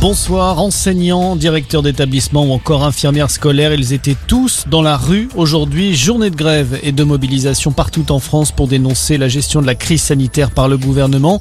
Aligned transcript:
Bonsoir, 0.00 0.58
enseignants, 0.60 1.36
directeurs 1.36 1.82
d'établissement 1.82 2.46
ou 2.46 2.52
encore 2.52 2.84
infirmières 2.84 3.30
scolaires, 3.30 3.74
ils 3.74 3.92
étaient 3.92 4.16
tous 4.26 4.64
dans 4.66 4.80
la 4.80 4.96
rue 4.96 5.28
aujourd'hui. 5.36 5.94
Journée 5.94 6.30
de 6.30 6.36
grève 6.36 6.78
et 6.82 6.90
de 6.90 7.04
mobilisation 7.04 7.70
partout 7.70 8.10
en 8.10 8.18
France 8.18 8.50
pour 8.50 8.66
dénoncer 8.66 9.18
la 9.18 9.28
gestion 9.28 9.60
de 9.60 9.66
la 9.66 9.74
crise 9.74 10.00
sanitaire 10.00 10.52
par 10.52 10.68
le 10.68 10.78
gouvernement. 10.78 11.38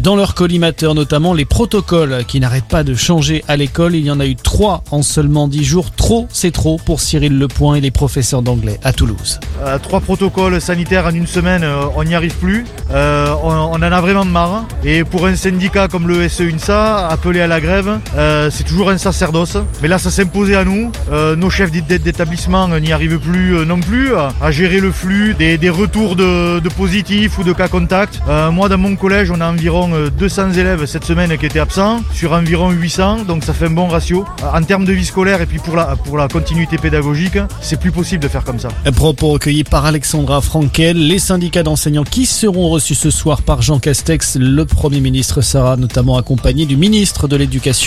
Dans 0.00 0.16
leur 0.16 0.34
collimateur 0.34 0.94
notamment, 0.94 1.32
les 1.32 1.46
protocoles 1.46 2.26
qui 2.26 2.40
n'arrêtent 2.40 2.68
pas 2.68 2.84
de 2.84 2.94
changer 2.94 3.42
à 3.48 3.56
l'école. 3.56 3.94
Il 3.94 4.04
y 4.04 4.10
en 4.10 4.20
a 4.20 4.26
eu 4.26 4.36
trois 4.36 4.84
en 4.90 5.00
seulement 5.00 5.48
dix 5.48 5.64
jours. 5.64 5.90
Trop, 5.90 6.26
c'est 6.30 6.52
trop 6.52 6.76
pour 6.76 7.00
Cyril 7.00 7.38
Lepoint 7.38 7.76
et 7.76 7.80
les 7.80 7.90
professeurs 7.90 8.42
d'anglais 8.42 8.78
à 8.84 8.92
Toulouse. 8.92 9.40
Euh, 9.62 9.78
trois 9.78 10.00
protocoles 10.00 10.60
sanitaires 10.60 11.06
en 11.06 11.14
une 11.14 11.26
semaine, 11.26 11.64
euh, 11.64 11.86
on 11.96 12.04
n'y 12.04 12.14
arrive 12.14 12.34
plus. 12.34 12.66
Euh, 12.92 13.34
on, 13.42 13.48
en 13.48 13.82
a 13.82 14.00
vraiment 14.02 14.26
marre. 14.26 14.66
Et 14.84 15.04
pour 15.04 15.26
un 15.26 15.36
syndicat 15.36 15.88
comme 15.88 16.06
le 16.06 16.28
SE-UNSA, 16.28 17.08
appelé 17.08 17.40
à 17.40 17.46
la 17.46 17.62
grève, 17.62 17.93
euh, 18.16 18.50
c'est 18.50 18.64
toujours 18.64 18.90
un 18.90 18.98
sacerdoce. 18.98 19.56
Mais 19.82 19.88
là, 19.88 19.98
ça 19.98 20.10
s'imposait 20.10 20.56
à 20.56 20.64
nous. 20.64 20.90
Euh, 21.12 21.36
nos 21.36 21.50
chefs 21.50 21.70
d'é- 21.70 21.98
d'établissement 21.98 22.68
n'y 22.80 22.92
arrivent 22.92 23.18
plus 23.18 23.56
euh, 23.56 23.64
non 23.64 23.80
plus 23.80 24.12
à 24.16 24.50
gérer 24.50 24.80
le 24.80 24.92
flux 24.92 25.34
des, 25.34 25.70
retours 25.70 26.16
de, 26.16 26.60
positifs 26.76 27.38
ou 27.38 27.44
de 27.44 27.52
cas 27.52 27.68
contacts. 27.68 28.20
Moi, 28.52 28.68
dans 28.68 28.78
mon 28.78 28.96
collège, 28.96 29.30
on 29.30 29.40
a 29.40 29.46
environ 29.50 29.90
euh, 29.94 30.10
200 30.10 30.52
élèves 30.52 30.86
cette 30.86 31.04
semaine 31.04 31.36
qui 31.38 31.46
étaient 31.46 31.60
absents 31.60 32.00
sur 32.12 32.32
environ 32.32 32.70
800. 32.70 33.24
Donc, 33.26 33.44
ça 33.44 33.52
fait 33.52 33.66
un 33.66 33.70
bon 33.70 33.88
ratio. 33.88 34.24
En 34.52 34.62
termes 34.62 34.84
de 34.84 34.92
vie 34.92 35.04
scolaire 35.04 35.40
et 35.40 35.46
puis 35.46 35.58
pour 35.58 35.76
la, 35.76 36.28
continuité 36.28 36.78
pédagogique, 36.78 37.38
c'est 37.60 37.78
plus 37.78 37.92
possible 37.92 38.22
de 38.22 38.28
faire 38.28 38.44
comme 38.44 38.58
ça. 38.58 38.68
Propos 38.94 39.28
recueillis 39.32 39.64
par 39.64 39.84
Alexandra 39.84 40.40
Frankel. 40.40 40.96
Les 40.96 41.18
syndicats 41.18 41.62
d'enseignants 41.62 42.04
qui 42.04 42.26
seront 42.26 42.68
reçus 42.68 42.94
ce 42.94 43.10
soir 43.10 43.42
par 43.42 43.62
Jean 43.62 43.78
Castex, 43.78 44.36
le 44.40 44.64
Premier 44.64 45.00
ministre 45.00 45.40
sera 45.40 45.76
notamment 45.76 46.16
accompagné 46.16 46.66
du 46.66 46.76
ministre 46.76 47.28
de 47.28 47.36
l'Éducation, 47.36 47.83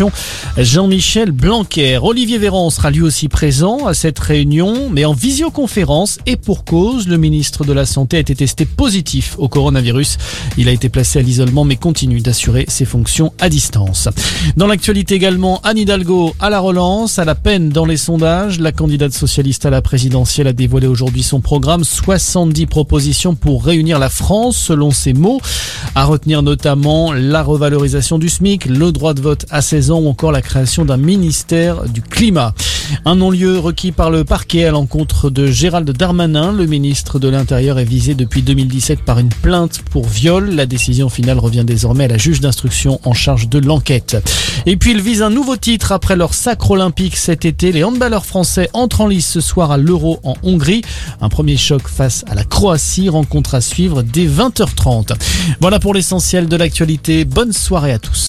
Jean-Michel 0.58 1.32
Blanquer. 1.32 2.00
Olivier 2.02 2.38
Véran 2.38 2.70
sera 2.70 2.92
lui 2.92 3.02
aussi 3.02 3.28
présent 3.28 3.88
à 3.88 3.94
cette 3.94 4.20
réunion, 4.20 4.90
mais 4.92 5.06
en 5.06 5.14
visioconférence 5.14 6.20
et 6.26 6.36
pour 6.36 6.66
cause, 6.66 7.08
le 7.08 7.18
ministre 7.18 7.66
de 7.66 7.74
la 7.74 7.86
Santé 7.86 8.18
a 8.18 8.20
été 8.20 8.36
testé 8.36 8.66
positif 8.66 9.36
au 9.38 9.48
coronavirus. 9.48 10.18
Il 10.58 10.68
a 10.70 10.72
été 10.72 10.90
placé 10.90 11.20
à 11.20 11.22
l'isolement 11.22 11.64
mais 11.64 11.76
continue 11.76 12.20
d'assurer 12.20 12.66
ses 12.68 12.86
fonctions 12.86 13.34
à 13.40 13.50
distance. 13.50 14.10
Dans 14.56 14.68
l'actualité 14.68 15.16
également, 15.16 15.62
Anne 15.64 15.78
Hidalgo 15.78 16.36
à 16.40 16.50
la 16.50 16.60
relance, 16.60 17.20
à 17.20 17.26
la 17.26 17.36
peine 17.36 17.70
dans 17.70 17.86
les 17.86 17.98
sondages. 17.98 18.60
La 18.60 18.72
candidate 18.72 19.14
socialiste 19.14 19.66
à 19.66 19.70
la 19.70 19.82
présidentielle 19.82 20.48
a 20.48 20.54
dévoilé 20.54 20.88
aujourd'hui 20.88 21.24
son 21.24 21.42
programme. 21.42 21.84
70 21.84 22.68
propositions 22.68 23.36
pour 23.36 23.64
réunir 23.64 24.00
la 24.00 24.10
France, 24.10 24.58
selon 24.58 24.92
ses 24.92 25.14
mots. 25.14 25.42
À 25.96 26.06
retenir 26.06 26.44
notamment 26.44 27.14
la 27.14 27.42
revalorisation 27.42 28.20
du 28.20 28.30
SMIC, 28.30 28.66
le 28.66 28.92
droit 28.92 29.14
de 29.14 29.22
vote 29.22 29.46
à 29.50 29.62
16 29.62 29.87
ou 29.96 30.08
encore 30.08 30.32
la 30.32 30.42
création 30.42 30.86
d'un 30.86 30.98
ministère 30.98 31.88
du 31.88 32.02
climat. 32.02 32.54
Un 33.06 33.16
non-lieu 33.16 33.60
requis 33.60 33.92
par 33.92 34.12
le 34.12 34.24
parquet 34.24 34.66
à 34.66 34.72
l'encontre 34.72 35.30
de 35.30 35.48
Gérald 35.48 35.90
Darmanin. 35.90 36.52
Le 36.52 36.66
ministre 36.66 37.20
de 37.20 37.28
l'Intérieur 37.28 37.80
est 37.80 37.86
visé 37.86 38.16
depuis 38.16 38.42
2017 38.42 39.02
par 39.04 39.20
une 39.20 39.30
plainte 39.30 39.82
pour 39.92 40.08
viol. 40.08 40.50
La 40.52 40.66
décision 40.66 41.10
finale 41.10 41.40
revient 41.40 41.64
désormais 41.66 42.06
à 42.06 42.08
la 42.08 42.18
juge 42.18 42.40
d'instruction 42.40 43.00
en 43.04 43.14
charge 43.14 43.50
de 43.50 43.60
l'enquête. 43.60 44.18
Et 44.66 44.78
puis 44.78 44.92
il 44.92 45.02
vise 45.02 45.22
un 45.22 45.30
nouveau 45.30 45.58
titre 45.58 45.92
après 45.92 46.16
leur 46.16 46.34
sacre 46.34 46.72
olympique 46.72 47.18
cet 47.18 47.46
été. 47.46 47.72
Les 47.72 47.84
handballeurs 47.84 48.26
français 48.26 48.70
entrent 48.74 49.02
en 49.02 49.08
lice 49.08 49.28
ce 49.28 49.42
soir 49.42 49.72
à 49.72 49.78
l'Euro 49.78 50.20
en 50.24 50.36
Hongrie. 50.44 50.82
Un 51.22 51.30
premier 51.30 51.58
choc 51.58 51.88
face 51.88 52.24
à 52.28 52.36
la 52.36 52.44
Croatie. 52.44 53.10
Rencontre 53.10 53.56
à 53.56 53.62
suivre 53.62 54.02
dès 54.02 54.26
20h30. 54.26 55.14
Voilà 55.60 55.80
pour 55.80 55.94
l'essentiel 55.94 56.48
de 56.48 56.56
l'actualité. 56.56 57.26
Bonne 57.26 57.54
soirée 57.54 57.92
à 57.92 58.00
tous. 58.00 58.26